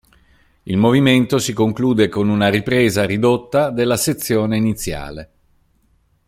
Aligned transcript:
Il 0.63 0.77
movimento 0.77 1.37
si 1.37 1.53
conclude 1.53 2.09
con 2.09 2.27
una 2.27 2.49
ripresa 2.49 3.03
ridotta 3.05 3.69
della 3.69 3.97
sezione 3.97 4.57
iniziale. 4.57 5.29